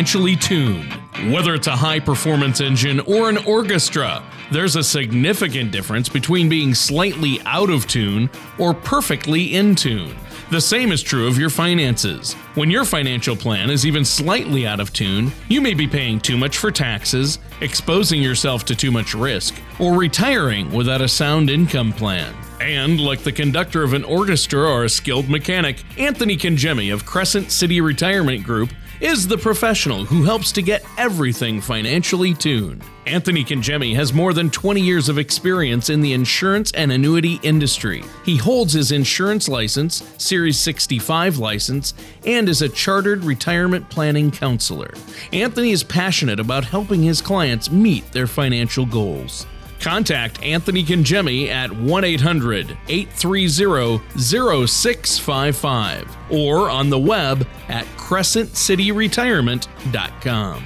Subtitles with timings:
[0.00, 0.90] financially tuned.
[1.30, 6.74] Whether it's a high performance engine or an orchestra, there's a significant difference between being
[6.74, 10.16] slightly out of tune or perfectly in tune.
[10.50, 12.32] The same is true of your finances.
[12.54, 16.38] When your financial plan is even slightly out of tune, you may be paying too
[16.38, 21.92] much for taxes, exposing yourself to too much risk, or retiring without a sound income
[21.92, 22.34] plan.
[22.60, 27.52] And, like the conductor of an orchestra or a skilled mechanic, Anthony Congemi of Crescent
[27.52, 28.70] City Retirement Group
[29.00, 32.82] is the professional who helps to get everything financially tuned.
[33.06, 38.04] Anthony Congemi has more than 20 years of experience in the insurance and annuity industry.
[38.24, 41.94] He holds his insurance license, Series 65 license,
[42.26, 44.92] and is a chartered retirement planning counselor.
[45.32, 49.46] Anthony is passionate about helping his clients meet their financial goals.
[49.80, 60.64] Contact Anthony Congemi at 1 800 830 0655 or on the web at crescentcityretirement.com.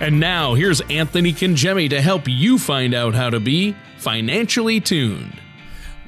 [0.00, 5.40] And now here's Anthony Congemi to help you find out how to be financially tuned.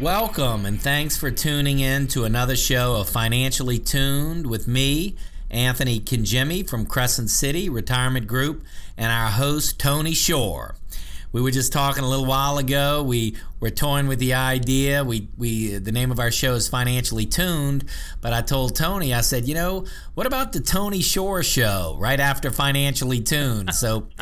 [0.00, 5.16] Welcome and thanks for tuning in to another show of Financially Tuned with me,
[5.50, 8.64] Anthony Congemi from Crescent City Retirement Group,
[8.96, 10.74] and our host, Tony Shore
[11.32, 13.02] we were just talking a little while ago.
[13.02, 15.04] We were toying with the idea.
[15.04, 17.84] We we the name of our show is Financially Tuned,
[18.20, 22.20] but I told Tony, I said, you know, what about the Tony Shore show right
[22.20, 23.74] after Financially Tuned?
[23.74, 24.08] So.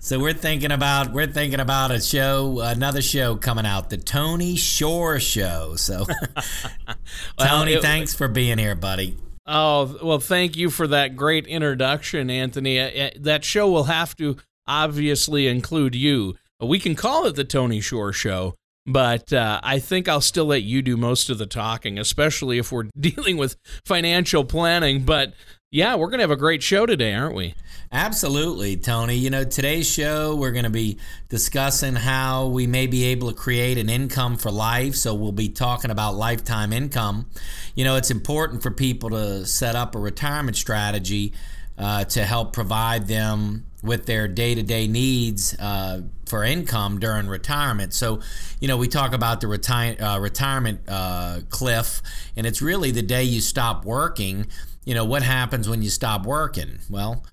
[0.00, 4.56] so we're thinking about we're thinking about a show, another show coming out, the Tony
[4.56, 5.76] Shore Show.
[5.76, 6.04] So,
[6.36, 6.96] well,
[7.38, 9.16] Tony, it, thanks for being here, buddy.
[9.46, 12.80] Oh well, thank you for that great introduction, Anthony.
[12.80, 14.36] Uh, uh, that show will have to
[14.66, 16.34] obviously include you.
[16.60, 18.54] We can call it the Tony Shore Show,
[18.86, 22.70] but uh, I think I'll still let you do most of the talking, especially if
[22.70, 25.04] we're dealing with financial planning.
[25.04, 25.34] But
[25.70, 27.54] yeah, we're going to have a great show today, aren't we?
[27.90, 29.16] Absolutely, Tony.
[29.16, 30.98] You know, today's show, we're going to be
[31.28, 34.94] discussing how we may be able to create an income for life.
[34.94, 37.28] So, we'll be talking about lifetime income.
[37.74, 41.32] You know, it's important for people to set up a retirement strategy
[41.76, 47.92] uh, to help provide them with their day-to-day needs uh, for income during retirement.
[47.92, 48.20] So,
[48.58, 52.00] you know, we talk about the reti- uh, retirement uh, cliff,
[52.34, 54.46] and it's really the day you stop working.
[54.84, 56.78] You know, what happens when you stop working?
[56.88, 57.24] Well,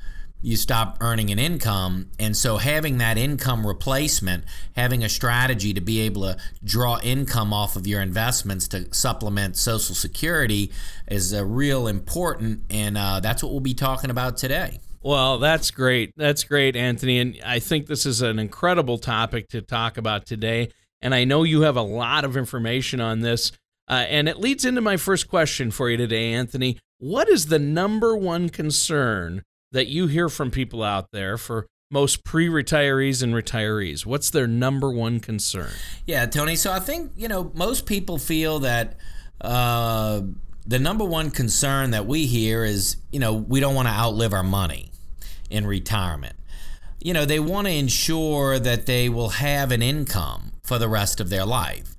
[0.41, 2.09] you stop earning an income.
[2.19, 4.43] And so, having that income replacement,
[4.75, 9.55] having a strategy to be able to draw income off of your investments to supplement
[9.55, 10.71] Social Security
[11.07, 12.63] is a real important.
[12.69, 14.79] And uh, that's what we'll be talking about today.
[15.03, 16.13] Well, that's great.
[16.15, 17.17] That's great, Anthony.
[17.19, 20.69] And I think this is an incredible topic to talk about today.
[21.01, 23.51] And I know you have a lot of information on this.
[23.87, 26.77] Uh, and it leads into my first question for you today, Anthony.
[26.99, 29.41] What is the number one concern
[29.71, 34.05] that you hear from people out there for most pre retirees and retirees?
[34.05, 35.71] What's their number one concern?
[36.05, 36.55] Yeah, Tony.
[36.55, 38.97] So I think, you know, most people feel that.
[39.39, 40.21] Uh,
[40.63, 44.31] the number one concern that we hear is, you know, we don't want to outlive
[44.31, 44.90] our money
[45.51, 46.35] in retirement.
[46.99, 51.19] You know, they want to ensure that they will have an income for the rest
[51.19, 51.95] of their life.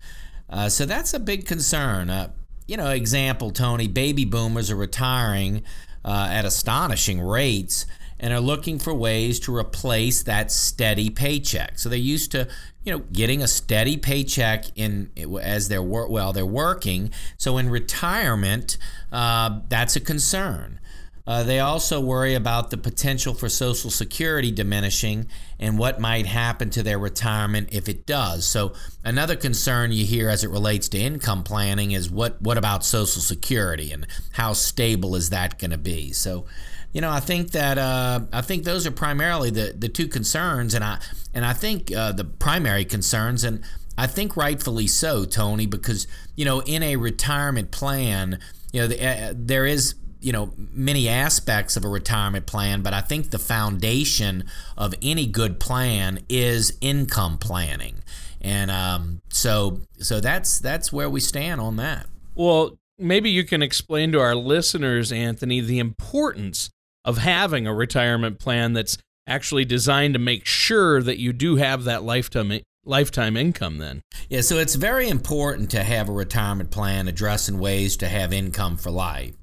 [0.49, 2.11] Uh, so that's a big concern.
[2.11, 2.31] Uh,
[2.67, 5.63] you know, example, Tony, baby boomers are retiring
[6.05, 7.87] uh, at astonishing rates
[8.21, 11.79] and are looking for ways to replace that steady paycheck.
[11.79, 12.47] So they're used to,
[12.85, 15.11] you know, getting a steady paycheck in
[15.41, 17.11] as they're well they're working.
[17.37, 18.79] So in retirement,
[19.11, 20.79] uh, that's a concern.
[21.25, 25.29] Uh, they also worry about the potential for Social Security diminishing
[25.59, 28.45] and what might happen to their retirement if it does.
[28.45, 28.73] So,
[29.05, 33.23] another concern you hear as it relates to income planning is what, what about Social
[33.23, 36.13] Security and how stable is that going to be?
[36.13, 36.45] So,
[36.93, 40.75] you know, I think that uh, I think those are primarily the, the two concerns,
[40.75, 40.99] and I
[41.33, 43.63] and I think uh, the primary concerns, and
[43.97, 48.39] I think rightfully so, Tony, because you know, in a retirement plan,
[48.75, 53.01] you know, uh, there is you know many aspects of a retirement plan but i
[53.01, 54.45] think the foundation
[54.77, 58.03] of any good plan is income planning
[58.41, 63.63] and um, so so that's that's where we stand on that well maybe you can
[63.63, 66.71] explain to our listeners anthony the importance
[67.05, 71.85] of having a retirement plan that's actually designed to make sure that you do have
[71.85, 74.03] that lifetime lifetime income then.
[74.29, 78.77] Yeah, so it's very important to have a retirement plan addressing ways to have income
[78.77, 79.35] for life.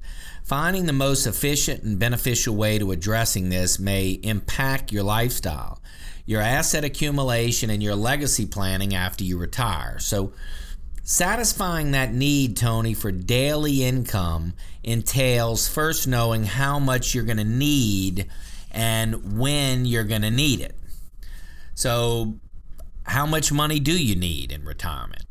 [0.50, 5.80] Finding the most efficient and beneficial way to addressing this may impact your lifestyle,
[6.26, 10.00] your asset accumulation, and your legacy planning after you retire.
[10.00, 10.34] So,
[11.04, 14.54] satisfying that need, Tony, for daily income
[14.84, 18.28] entails first knowing how much you're going to need
[18.72, 20.76] and when you're going to need it.
[21.76, 22.40] So,
[23.04, 25.26] how much money do you need in retirement?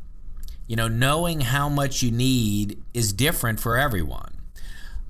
[0.65, 4.38] You know, knowing how much you need is different for everyone.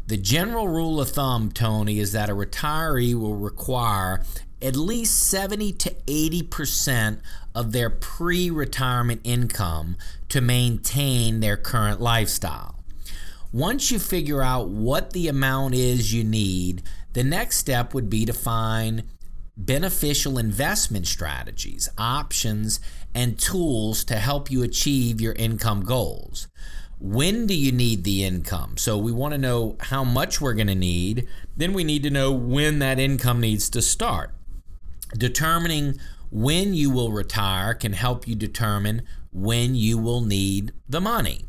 [0.10, 4.24] The general rule of thumb, Tony, is that a retiree will require
[4.60, 7.20] at least 70 to 80%
[7.54, 9.98] of their pre retirement income
[10.30, 12.84] to maintain their current lifestyle.
[13.54, 16.82] Once you figure out what the amount is you need,
[17.14, 19.04] the next step would be to find
[19.56, 22.80] beneficial investment strategies, options,
[23.14, 26.48] and tools to help you achieve your income goals.
[27.00, 28.76] When do you need the income?
[28.78, 31.28] So we want to know how much we're going to need.
[31.56, 34.34] Then we need to know when that income needs to start.
[35.18, 35.98] Determining
[36.30, 41.46] when you will retire can help you determine when you will need the money.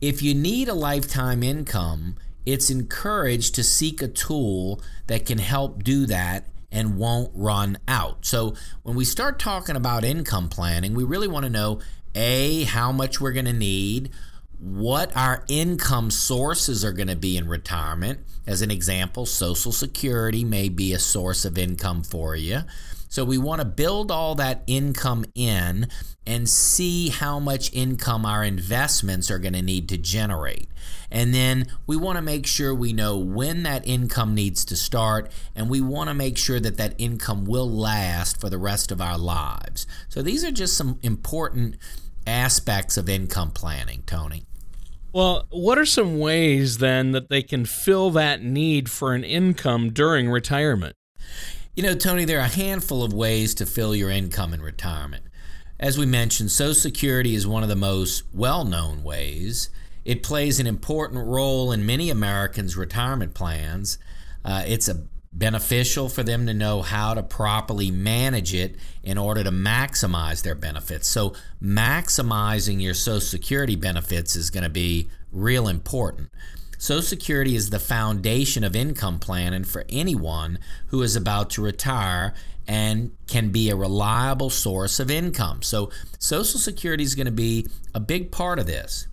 [0.00, 5.84] If you need a lifetime income, it's encouraged to seek a tool that can help
[5.84, 8.26] do that and won't run out.
[8.26, 11.80] So, when we start talking about income planning, we really want to know
[12.14, 14.10] A, how much we're going to need,
[14.58, 18.20] what our income sources are going to be in retirement.
[18.46, 22.60] As an example, Social Security may be a source of income for you.
[23.08, 25.88] So we want to build all that income in
[26.26, 30.68] and see how much income our investments are going to need to generate.
[31.10, 35.30] And then we want to make sure we know when that income needs to start,
[35.54, 39.00] and we want to make sure that that income will last for the rest of
[39.00, 39.86] our lives.
[40.08, 41.76] So these are just some important
[42.26, 44.44] aspects of income planning, Tony.
[45.12, 49.90] Well, what are some ways then that they can fill that need for an income
[49.90, 50.94] during retirement?
[51.74, 55.24] You know, Tony, there are a handful of ways to fill your income in retirement.
[55.78, 59.70] As we mentioned, Social Security is one of the most well known ways.
[60.04, 63.98] It plays an important role in many Americans' retirement plans.
[64.44, 65.06] Uh, it's a
[65.38, 70.54] beneficial for them to know how to properly manage it in order to maximize their
[70.54, 71.06] benefits.
[71.06, 76.30] So, maximizing your Social Security benefits is going to be real important.
[76.78, 82.32] Social Security is the foundation of income planning for anyone who is about to retire
[82.66, 85.62] and can be a reliable source of income.
[85.62, 89.06] So, Social Security is going to be a big part of this.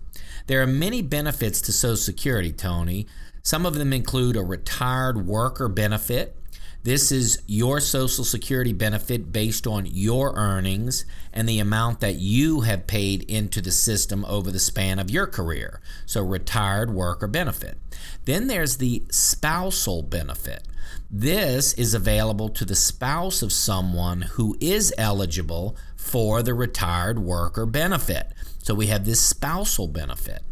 [0.46, 3.06] There are many benefits to Social Security, Tony.
[3.44, 6.36] Some of them include a retired worker benefit,
[6.84, 12.60] this is your Social Security benefit based on your earnings and the amount that you
[12.60, 15.80] have paid into the system over the span of your career.
[16.04, 17.78] So, retired worker benefit.
[18.26, 20.68] Then there's the spousal benefit.
[21.10, 27.64] This is available to the spouse of someone who is eligible for the retired worker
[27.64, 28.26] benefit.
[28.58, 30.42] So, we have this spousal benefit.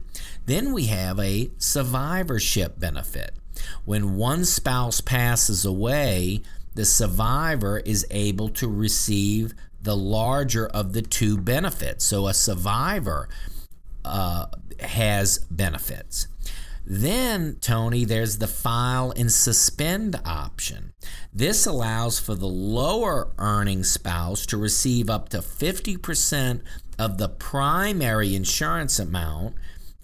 [0.47, 3.33] Then we have a survivorship benefit.
[3.85, 6.43] When one spouse passes away,
[6.75, 12.05] the survivor is able to receive the larger of the two benefits.
[12.05, 13.29] So a survivor
[14.05, 14.47] uh,
[14.81, 16.29] has benefits.
[16.85, 20.93] Then, Tony, there's the file and suspend option.
[21.33, 26.61] This allows for the lower earning spouse to receive up to 50%
[26.99, 29.55] of the primary insurance amount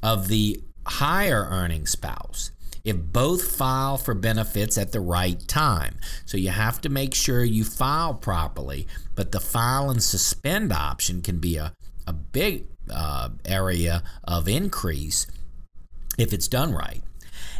[0.02, 2.50] of the higher earning spouse
[2.84, 5.96] if both file for benefits at the right time.
[6.24, 11.20] So you have to make sure you file properly, but the file and suspend option
[11.20, 11.74] can be a,
[12.06, 15.26] a big uh, area of increase
[16.16, 17.02] if it's done right.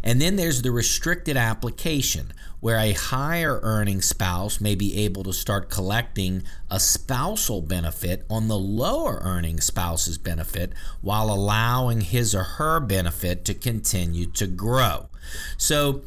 [0.02, 5.33] And then there's the restricted application, where a higher earning spouse may be able to
[5.33, 12.43] start collecting a spousal benefit on the lower earning spouse's benefit while allowing his or
[12.43, 15.09] her benefit to continue to grow.
[15.57, 16.03] So,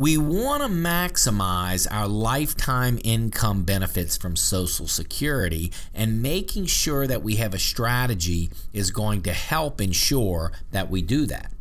[0.00, 7.22] we want to maximize our lifetime income benefits from Social Security, and making sure that
[7.22, 11.52] we have a strategy is going to help ensure that we do that.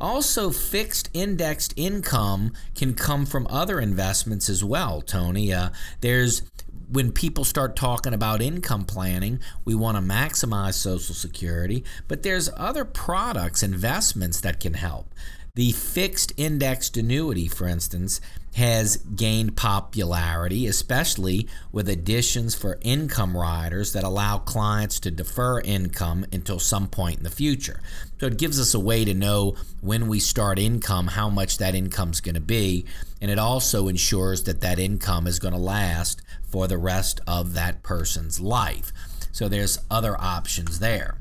[0.00, 5.52] Also, fixed indexed income can come from other investments as well, Tony.
[5.52, 6.42] Uh, there's
[6.90, 12.50] when people start talking about income planning, we want to maximize Social Security, but there's
[12.56, 15.14] other products, investments that can help.
[15.54, 18.20] The fixed indexed annuity, for instance,
[18.54, 26.26] has gained popularity, especially with additions for income riders that allow clients to defer income
[26.32, 27.80] until some point in the future.
[28.18, 31.74] So it gives us a way to know when we start income how much that
[31.74, 32.86] income is going to be,
[33.20, 37.54] and it also ensures that that income is going to last for the rest of
[37.54, 38.92] that person's life.
[39.32, 41.18] So there's other options there.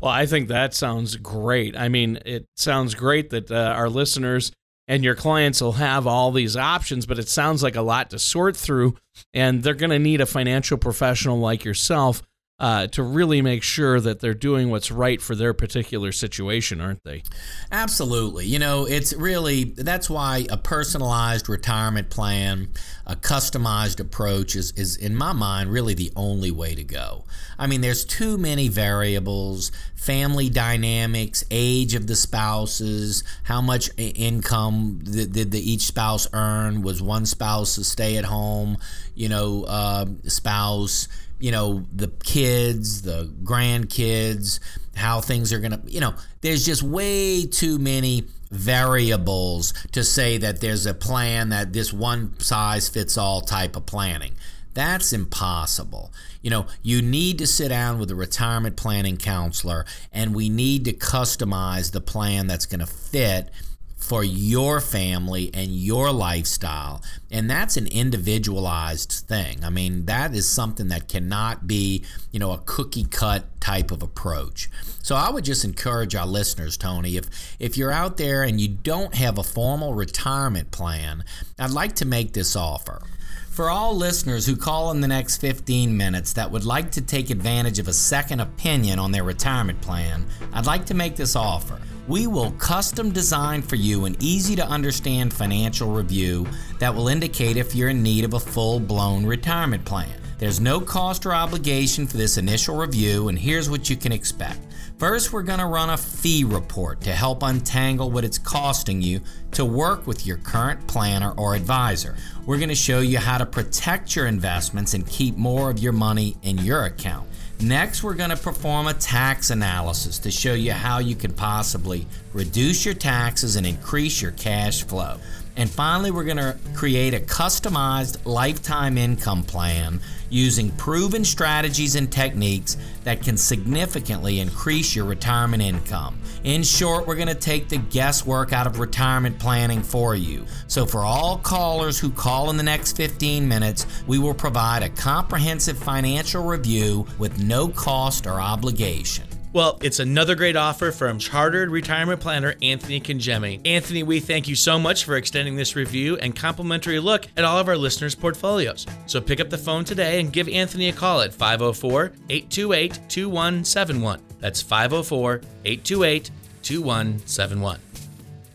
[0.00, 1.76] Well, I think that sounds great.
[1.76, 4.52] I mean, it sounds great that uh, our listeners
[4.88, 8.18] and your clients will have all these options, but it sounds like a lot to
[8.18, 8.96] sort through.
[9.34, 12.22] And they're going to need a financial professional like yourself
[12.60, 17.04] uh, to really make sure that they're doing what's right for their particular situation, aren't
[17.04, 17.22] they?
[17.70, 18.46] Absolutely.
[18.46, 22.68] You know, it's really that's why a personalized retirement plan,
[23.06, 27.24] a customized approach is, is in my mind, really the only way to go.
[27.60, 35.00] I mean, there's too many variables family dynamics, age of the spouses, how much income
[35.02, 36.82] did, did the, each spouse earn?
[36.82, 38.78] Was one spouse a stay at home,
[39.14, 41.08] you know, uh, spouse?
[41.40, 44.60] You know, the kids, the grandkids,
[44.96, 50.38] how things are going to, you know, there's just way too many variables to say
[50.38, 54.32] that there's a plan that this one size fits all type of planning.
[54.74, 56.12] That's impossible.
[56.40, 60.84] You know, you need to sit down with a retirement planning counselor and we need
[60.84, 63.50] to customize the plan that's going to fit
[63.98, 67.02] for your family and your lifestyle.
[67.30, 69.64] And that's an individualized thing.
[69.64, 74.02] I mean, that is something that cannot be, you know, a cookie cut type of
[74.02, 74.70] approach.
[75.02, 78.68] So I would just encourage our listeners, Tony, if if you're out there and you
[78.68, 81.24] don't have a formal retirement plan,
[81.58, 83.02] I'd like to make this offer.
[83.50, 87.30] For all listeners who call in the next 15 minutes that would like to take
[87.30, 91.80] advantage of a second opinion on their retirement plan, I'd like to make this offer.
[92.08, 96.46] We will custom design for you an easy to understand financial review
[96.78, 100.18] that will indicate if you're in need of a full blown retirement plan.
[100.38, 104.58] There's no cost or obligation for this initial review, and here's what you can expect.
[104.96, 109.20] First, we're going to run a fee report to help untangle what it's costing you
[109.50, 112.16] to work with your current planner or advisor.
[112.46, 115.92] We're going to show you how to protect your investments and keep more of your
[115.92, 117.28] money in your account.
[117.60, 122.06] Next, we're going to perform a tax analysis to show you how you can possibly
[122.32, 125.18] reduce your taxes and increase your cash flow.
[125.56, 132.10] And finally, we're going to create a customized lifetime income plan using proven strategies and
[132.10, 136.18] techniques that can significantly increase your retirement income.
[136.44, 140.46] In short, we're going to take the guesswork out of retirement planning for you.
[140.66, 144.88] So, for all callers who call in the next 15 minutes, we will provide a
[144.88, 149.27] comprehensive financial review with no cost or obligation.
[149.58, 153.60] Well, it's another great offer from Chartered Retirement Planner Anthony Congemi.
[153.66, 157.58] Anthony, we thank you so much for extending this review and complimentary look at all
[157.58, 158.86] of our listeners' portfolios.
[159.06, 164.22] So pick up the phone today and give Anthony a call at 504 828 2171.
[164.38, 166.30] That's 504 828
[166.62, 167.80] 2171.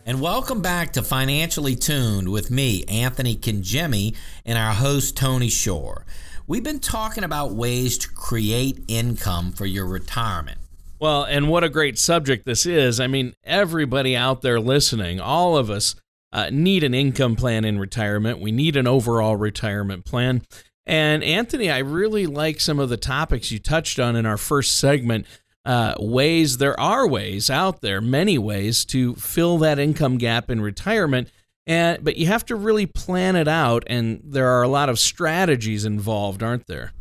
[0.06, 6.06] And welcome back to Financially Tuned with me, Anthony Congemi, and our host, Tony Shore.
[6.48, 10.60] We've been talking about ways to create income for your retirement.
[11.04, 13.02] Well, and what a great subject this is.
[13.02, 15.96] I mean, everybody out there listening, all of us
[16.32, 18.40] uh, need an income plan in retirement.
[18.40, 20.44] We need an overall retirement plan.
[20.86, 24.80] And Anthony, I really like some of the topics you touched on in our first
[24.80, 25.26] segment.
[25.66, 30.62] Uh, ways, there are ways out there, many ways to fill that income gap in
[30.62, 31.30] retirement.
[31.68, 34.98] And, but you have to really plan it out, and there are a lot of
[35.00, 36.94] strategies involved, aren't there?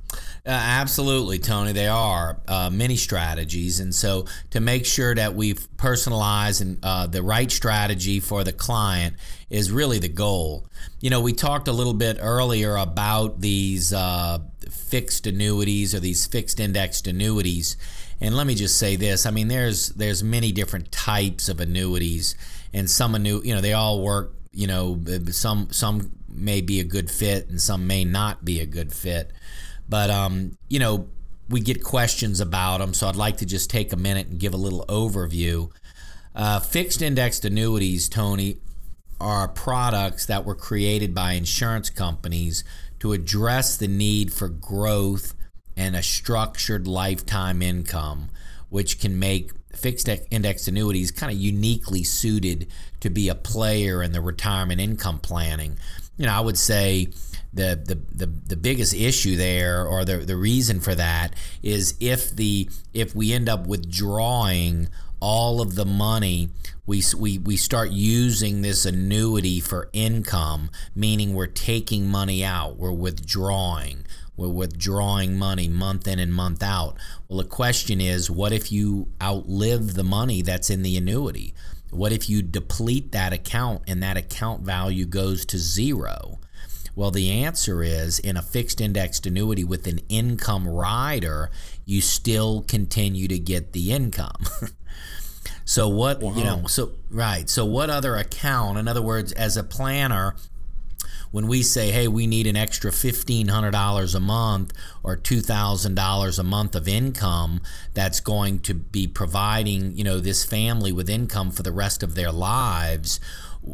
[0.44, 1.70] Uh, absolutely, Tony.
[1.72, 7.06] They are uh, many strategies, and so to make sure that we personalize and uh,
[7.06, 9.14] the right strategy for the client
[9.50, 10.66] is really the goal.
[11.00, 16.26] You know, we talked a little bit earlier about these uh, fixed annuities or these
[16.26, 17.76] fixed indexed annuities,
[18.20, 22.34] and let me just say this: I mean, there's there's many different types of annuities,
[22.74, 24.34] and some annu you know they all work.
[24.50, 28.66] You know, some some may be a good fit, and some may not be a
[28.66, 29.30] good fit.
[29.88, 31.08] But um, you know,
[31.48, 34.54] we get questions about them, so I'd like to just take a minute and give
[34.54, 35.70] a little overview.
[36.34, 38.56] Uh, fixed indexed annuities, Tony,
[39.20, 42.64] are products that were created by insurance companies
[43.00, 45.34] to address the need for growth
[45.76, 48.30] and a structured lifetime income,
[48.68, 52.66] which can make fixed indexed annuities kind of uniquely suited
[53.00, 55.76] to be a player in the retirement income planning.
[56.16, 57.08] You know, I would say
[57.52, 62.34] the, the, the, the biggest issue there or the, the reason for that is if
[62.34, 64.88] the if we end up withdrawing
[65.20, 66.48] all of the money
[66.84, 72.90] we, we, we start using this annuity for income meaning we're taking money out we're
[72.90, 74.04] withdrawing
[74.36, 76.96] we're withdrawing money month in and month out.
[77.28, 81.54] Well the question is what if you outlive the money that's in the annuity
[81.92, 86.38] what if you deplete that account and that account value goes to zero
[86.94, 91.50] well, the answer is in a fixed indexed annuity with an income rider,
[91.86, 94.44] you still continue to get the income.
[95.64, 96.66] So what you know?
[96.66, 97.48] So right.
[97.48, 98.78] So what other account?
[98.78, 100.34] In other words, as a planner,
[101.32, 104.72] when we say, hey, we need an extra $1,500 a month
[105.02, 107.60] or $2,000 a month of income
[107.94, 112.14] that's going to be providing, you know, this family with income for the rest of
[112.14, 113.18] their lives,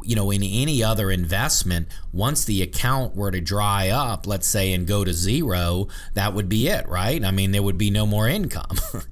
[0.03, 4.73] you know, in any other investment, once the account were to dry up, let's say,
[4.73, 7.25] and go to zero, that would be it, right?
[7.25, 8.77] I mean, there would be no more income.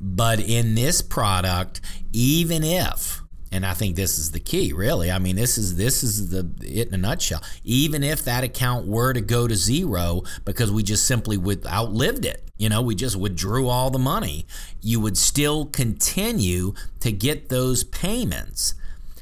[0.00, 1.80] but in this product,
[2.12, 5.10] even if and I think this is the key, really.
[5.10, 7.42] I mean, this is this is the it in a nutshell.
[7.64, 12.24] Even if that account were to go to zero because we just simply would outlived
[12.24, 14.46] it, you know, we just withdrew all the money,
[14.82, 18.74] you would still continue to get those payments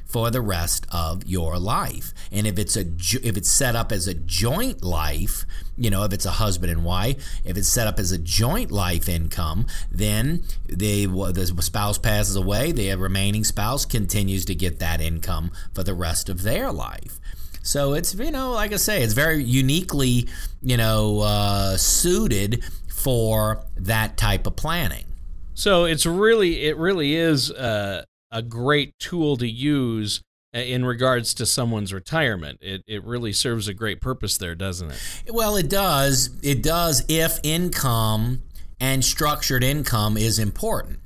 [0.07, 2.13] for the rest of your life.
[2.31, 5.45] And if it's a if it's set up as a joint life,
[5.77, 8.71] you know, if it's a husband and wife, if it's set up as a joint
[8.71, 15.01] life income, then they the spouse passes away, the remaining spouse continues to get that
[15.01, 17.19] income for the rest of their life.
[17.61, 20.27] So it's you know, like I say, it's very uniquely
[20.61, 25.05] you know uh, suited for that type of planning.
[25.53, 30.21] So it's really it really is uh, a great tool to use
[30.55, 32.59] uh, in regards to someone's retirement.
[32.61, 35.31] It, it really serves a great purpose there, doesn't it?
[35.31, 36.29] Well, it does.
[36.41, 38.43] It does if income
[38.79, 40.99] and structured income is important.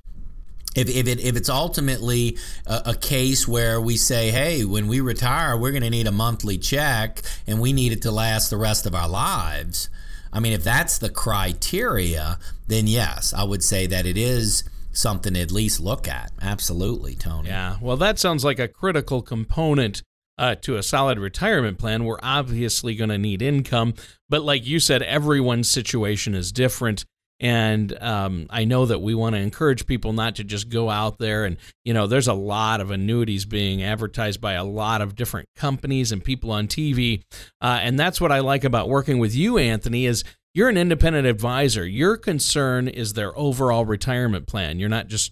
[0.76, 5.02] If, if, it, if it's ultimately a, a case where we say, hey, when we
[5.02, 8.58] retire, we're going to need a monthly check and we need it to last the
[8.58, 9.90] rest of our lives.
[10.32, 15.34] I mean, if that's the criteria, then yes, I would say that it is something
[15.34, 16.32] to at least look at.
[16.42, 17.50] Absolutely, Tony.
[17.50, 17.78] Yeah.
[17.82, 20.04] Well, that sounds like a critical component
[20.38, 22.04] uh, to a solid retirement plan.
[22.04, 23.94] We're obviously going to need income,
[24.30, 27.06] but like you said, everyone's situation is different.
[27.40, 31.18] And um, I know that we want to encourage people not to just go out
[31.18, 35.16] there and, you know, there's a lot of annuities being advertised by a lot of
[35.16, 37.24] different companies and people on TV.
[37.60, 41.28] Uh, and that's what I like about working with you, Anthony, is you're an independent
[41.28, 41.86] advisor.
[41.86, 44.80] Your concern is their overall retirement plan.
[44.80, 45.32] You're not just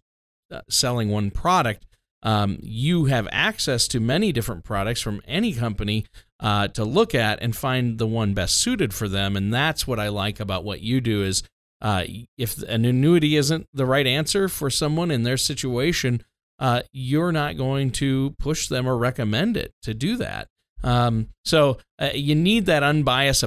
[0.52, 1.86] uh, selling one product.
[2.22, 6.06] Um, you have access to many different products from any company
[6.40, 9.36] uh, to look at and find the one best suited for them.
[9.36, 11.44] And that's what I like about what you do is
[11.82, 12.04] uh,
[12.38, 16.24] if an annuity isn't the right answer for someone in their situation,
[16.60, 20.50] uh, you're not going to push them or recommend it to do that.
[20.84, 23.46] Um, so uh, you need that unbiased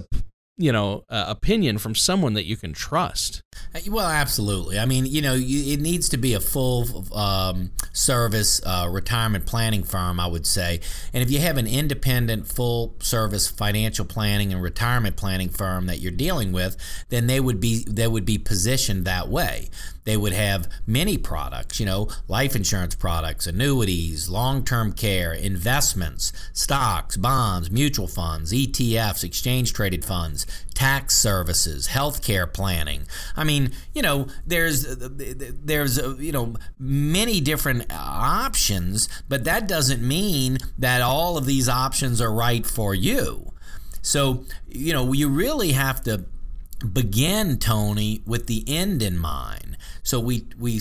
[0.58, 3.42] you know uh, opinion from someone that you can trust.
[3.74, 4.78] Uh, well absolutely.
[4.78, 9.82] I mean you know it needs to be a full um, service uh, retirement planning
[9.82, 10.80] firm i would say.
[11.12, 16.00] And if you have an independent full service financial planning and retirement planning firm that
[16.00, 16.76] you're dealing with
[17.08, 19.68] then they would be they would be positioned that way
[20.04, 26.32] they would have many products, you know, life insurance products, annuities, long term care, investments,
[26.52, 33.06] stocks, bonds, mutual funds, ETFs, exchange traded funds, tax services, healthcare planning.
[33.36, 40.58] I mean, you know, there's there's you know many different options, but that doesn't mean
[40.78, 43.52] that all of these options are right for you.
[44.02, 46.24] So, you know, you really have to
[46.82, 49.76] begin Tony with the end in mind.
[50.02, 50.80] So we we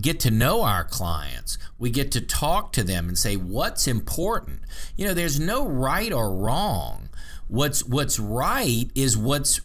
[0.00, 1.58] get to know our clients.
[1.78, 4.60] We get to talk to them and say what's important.
[4.96, 7.08] You know, there's no right or wrong.
[7.48, 9.60] What's what's right is what's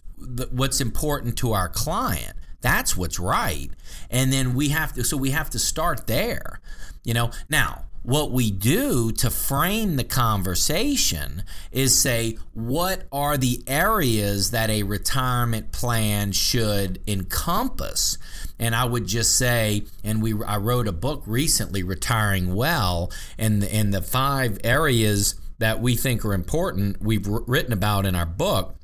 [0.51, 2.33] what's important to our client.
[2.61, 3.71] That's what's right.
[4.09, 6.61] And then we have to so we have to start there.
[7.03, 13.63] You know, now what we do to frame the conversation is say, what are the
[13.67, 18.17] areas that a retirement plan should encompass?
[18.57, 23.63] And I would just say, and we I wrote a book recently, Retiring Well, and
[23.63, 28.75] and the five areas that we think are important we've written about in our book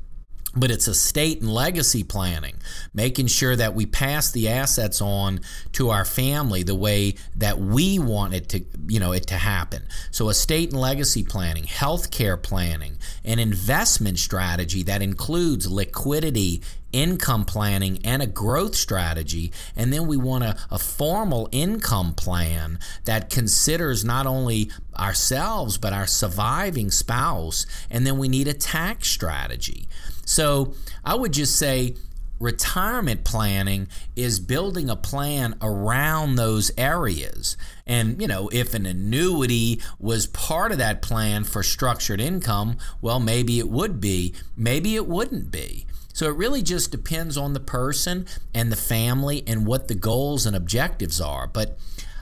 [0.59, 2.55] but it's estate and legacy planning,
[2.93, 5.39] making sure that we pass the assets on
[5.73, 9.83] to our family the way that we want it to, you know, it to happen.
[10.11, 17.99] So estate and legacy planning, healthcare planning, an investment strategy that includes liquidity, income planning,
[18.03, 19.51] and a growth strategy.
[19.75, 25.93] And then we want a, a formal income plan that considers not only ourselves, but
[25.93, 27.65] our surviving spouse.
[27.89, 29.87] And then we need a tax strategy.
[30.27, 30.73] So
[31.05, 31.95] I would just say
[32.39, 37.57] retirement planning is building a plan around those areas.
[37.87, 43.19] And, you know, if an annuity was part of that plan for structured income, well,
[43.19, 45.87] maybe it would be, maybe it wouldn't be.
[46.13, 50.45] So it really just depends on the person and the family and what the goals
[50.45, 51.47] and objectives are.
[51.47, 51.77] But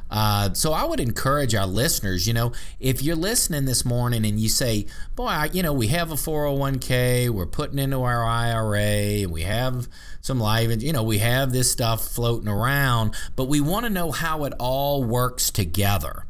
[0.09, 4.39] Uh, so I would encourage our listeners, you know, if you're listening this morning and
[4.39, 9.27] you say, boy, I, you know, we have a 401k, we're putting into our IRA,
[9.27, 9.87] we have
[10.21, 14.11] some life, you know, we have this stuff floating around, but we want to know
[14.11, 16.25] how it all works together.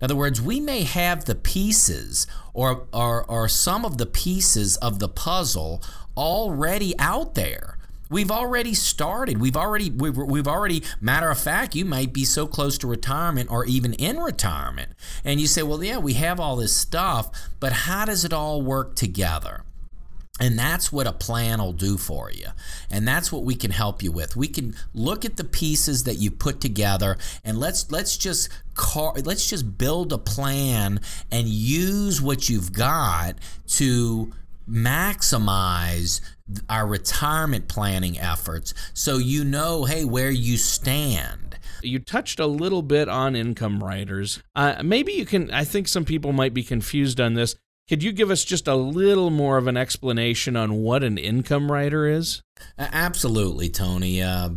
[0.00, 4.76] In other words, we may have the pieces or, or, or some of the pieces
[4.76, 5.82] of the puzzle
[6.16, 7.75] already out there
[8.08, 9.40] We've already started.
[9.40, 13.50] We've already we've, we've already matter of fact, you might be so close to retirement
[13.50, 14.92] or even in retirement.
[15.24, 18.62] And you say, "Well, yeah, we have all this stuff, but how does it all
[18.62, 19.64] work together?"
[20.38, 22.48] And that's what a plan will do for you.
[22.90, 24.36] And that's what we can help you with.
[24.36, 29.14] We can look at the pieces that you put together and let's let's just car,
[29.24, 31.00] let's just build a plan
[31.32, 33.36] and use what you've got
[33.68, 34.32] to
[34.68, 36.20] maximize
[36.68, 41.58] our retirement planning efforts so you know, hey, where you stand.
[41.82, 44.42] You touched a little bit on income riders.
[44.54, 47.54] Uh, maybe you can, I think some people might be confused on this.
[47.88, 51.70] Could you give us just a little more of an explanation on what an income
[51.70, 52.42] rider is?
[52.78, 54.20] Absolutely, Tony.
[54.20, 54.50] Uh,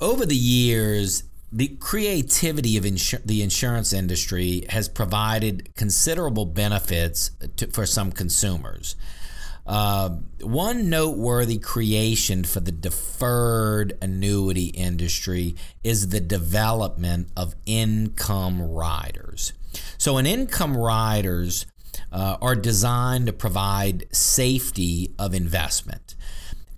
[0.00, 1.24] over the years,
[1.54, 8.96] the creativity of insur- the insurance industry has provided considerable benefits to, for some consumers.
[9.64, 10.10] Uh,
[10.42, 19.52] one noteworthy creation for the deferred annuity industry is the development of income riders.
[19.96, 21.66] So, an income riders
[22.12, 26.14] uh, are designed to provide safety of investment,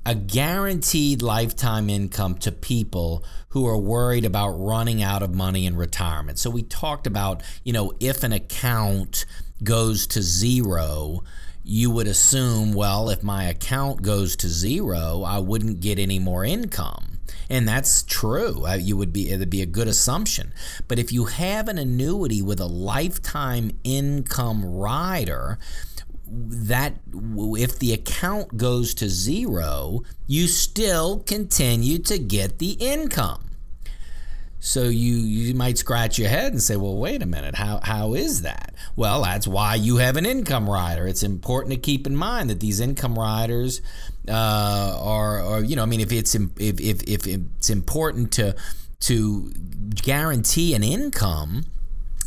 [0.07, 5.77] a guaranteed lifetime income to people who are worried about running out of money in
[5.77, 6.39] retirement.
[6.39, 9.27] So, we talked about, you know, if an account
[9.63, 11.25] goes to zero,
[11.65, 16.45] you would assume, well, if my account goes to zero, I wouldn't get any more
[16.45, 17.19] income.
[17.51, 18.65] And that's true.
[18.67, 20.53] Uh, you would be it'd be a good assumption.
[20.87, 25.59] But if you have an annuity with a lifetime income rider,
[26.29, 33.43] that if the account goes to zero, you still continue to get the income.
[34.59, 37.55] So you you might scratch your head and say, "Well, wait a minute.
[37.55, 41.07] How how is that?" Well, that's why you have an income rider.
[41.07, 43.81] It's important to keep in mind that these income riders
[44.29, 48.57] uh, are, are, you know, I mean, if it's if, if if it's important to
[49.01, 49.53] to
[49.95, 51.67] guarantee an income,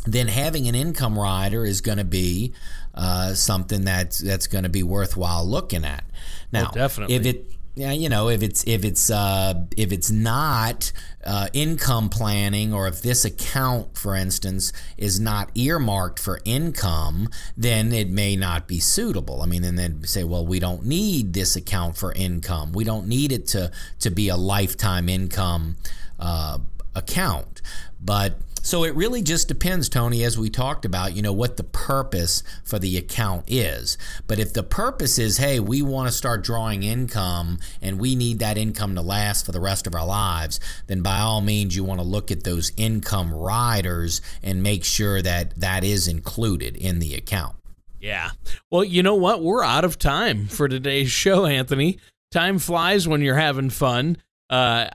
[0.06, 2.54] then having an income rider is going to be
[2.94, 6.04] uh, something that's that's going to be worthwhile looking at.
[6.52, 10.10] Now, well, definitely, if it yeah, you know, if it's if it's uh, if it's
[10.10, 10.92] not
[11.24, 17.92] uh, income planning, or if this account, for instance, is not earmarked for income, then
[17.92, 19.40] it may not be suitable.
[19.40, 22.72] I mean, and then say, well, we don't need this account for income.
[22.72, 25.76] We don't need it to to be a lifetime income
[26.18, 26.58] uh,
[26.94, 27.62] account.
[28.02, 31.64] But so it really just depends, Tony, as we talked about, you know, what the
[31.64, 33.96] purpose for the account is.
[34.26, 38.38] But if the purpose is, hey, we want to start drawing income and we need
[38.40, 41.84] that income to last for the rest of our lives, then by all means, you
[41.84, 46.98] want to look at those income riders and make sure that that is included in
[46.98, 47.56] the account.
[48.00, 48.30] Yeah.
[48.70, 49.42] Well, you know what?
[49.42, 51.98] We're out of time for today's show, Anthony.
[52.30, 54.16] Time flies when you're having fun.
[54.48, 54.88] Uh,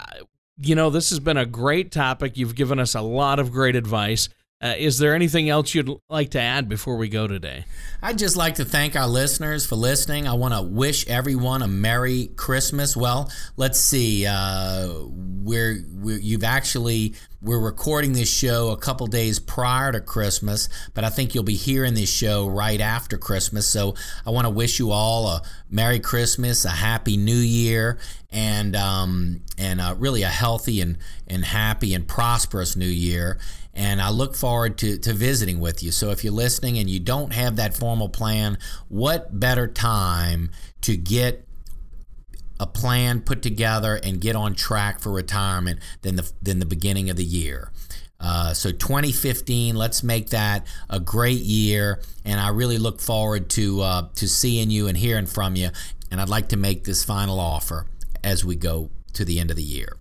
[0.57, 2.37] you know, this has been a great topic.
[2.37, 4.29] You've given us a lot of great advice.
[4.63, 7.65] Uh, is there anything else you'd like to add before we go today?
[8.01, 10.27] I'd just like to thank our listeners for listening.
[10.27, 12.95] I want to wish everyone a Merry Christmas.
[12.95, 14.25] Well, let's see.
[14.25, 20.67] Uh, we're, we're you've actually we're recording this show a couple days prior to Christmas,
[20.95, 23.67] but I think you'll be hearing this show right after Christmas.
[23.67, 23.93] So
[24.25, 27.99] I want to wish you all a Merry Christmas, a Happy New Year,
[28.31, 33.37] and um, and uh, really a healthy and and happy and prosperous New Year.
[33.75, 35.91] And I look forward to, to visiting with you.
[35.91, 40.49] So if you're listening and you don't have that formal plan, what better time
[40.81, 41.44] to get
[42.59, 47.09] a plan put together and get on track for retirement than the than the beginning
[47.09, 47.71] of the year.
[48.19, 53.81] Uh, so 2015, let's make that a great year, and I really look forward to
[53.81, 55.69] uh, to seeing you and hearing from you.
[56.11, 57.87] And I'd like to make this final offer
[58.23, 59.97] as we go to the end of the year.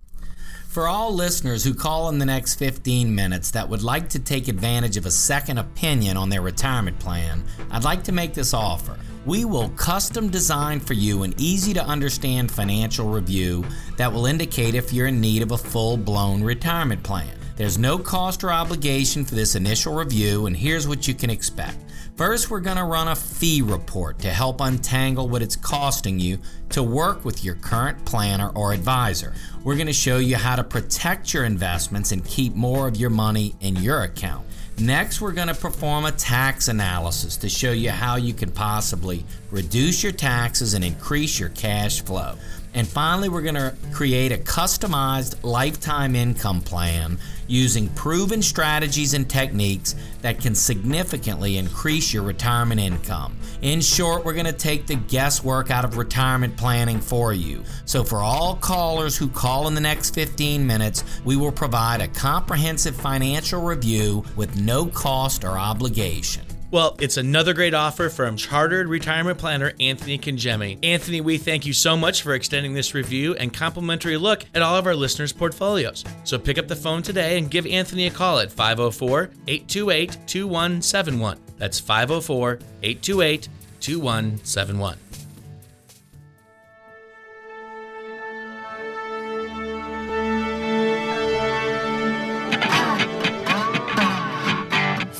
[0.67, 4.49] For all listeners who call in the next 15 minutes that would like to take
[4.49, 8.97] advantage of a second opinion on their retirement plan, I'd like to make this offer.
[9.25, 13.65] We will custom design for you an easy to understand financial review
[13.97, 17.35] that will indicate if you're in need of a full blown retirement plan.
[17.55, 21.77] There's no cost or obligation for this initial review, and here's what you can expect.
[22.15, 26.37] First, we're going to run a fee report to help untangle what it's costing you
[26.69, 29.33] to work with your current planner or advisor.
[29.63, 33.09] We're going to show you how to protect your investments and keep more of your
[33.09, 34.44] money in your account.
[34.77, 39.23] Next, we're going to perform a tax analysis to show you how you can possibly
[39.49, 42.35] reduce your taxes and increase your cash flow.
[42.75, 49.29] And finally, we're going to create a customized lifetime income plan using proven strategies and
[49.29, 53.37] techniques that can significantly increase your retirement income.
[53.61, 57.63] In short, we're going to take the guesswork out of retirement planning for you.
[57.85, 62.09] So, for all callers who call in the next 15 minutes, we will provide a
[62.09, 66.44] comprehensive financial review with no cost or obligation.
[66.75, 70.77] Well, it's another great offer from Chartered Retirement Planner Anthony Congemi.
[70.83, 74.75] Anthony, we thank you so much for extending this review and complimentary look at all
[74.75, 76.03] of our listeners' portfolios.
[76.25, 81.39] So pick up the phone today and give Anthony a call at 504 828 2171.
[81.57, 83.47] That's 504 828
[83.79, 84.97] 2171.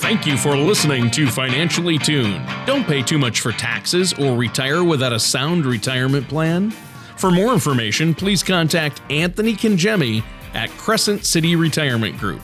[0.06, 2.48] Thank you for listening to Financially Tuned.
[2.68, 6.70] Don't pay too much for taxes or retire without a sound retirement plan.
[7.18, 12.44] For more information, please contact Anthony Congemi at Crescent City Retirement Group.